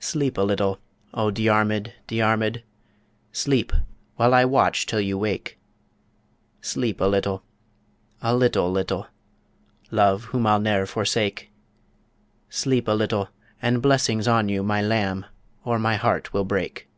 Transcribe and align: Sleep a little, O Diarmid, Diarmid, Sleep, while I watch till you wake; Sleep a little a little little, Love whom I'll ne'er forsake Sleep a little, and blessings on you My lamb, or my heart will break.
Sleep 0.00 0.36
a 0.36 0.40
little, 0.42 0.80
O 1.14 1.30
Diarmid, 1.30 1.92
Diarmid, 2.08 2.64
Sleep, 3.30 3.72
while 4.16 4.34
I 4.34 4.44
watch 4.44 4.84
till 4.84 5.00
you 5.00 5.16
wake; 5.16 5.60
Sleep 6.60 7.00
a 7.00 7.04
little 7.04 7.44
a 8.20 8.34
little 8.34 8.68
little, 8.68 9.06
Love 9.92 10.24
whom 10.24 10.44
I'll 10.44 10.58
ne'er 10.58 10.86
forsake 10.86 11.52
Sleep 12.50 12.88
a 12.88 12.90
little, 12.92 13.28
and 13.62 13.80
blessings 13.80 14.26
on 14.26 14.48
you 14.48 14.64
My 14.64 14.82
lamb, 14.82 15.24
or 15.64 15.78
my 15.78 15.94
heart 15.94 16.32
will 16.32 16.42
break. 16.44 16.88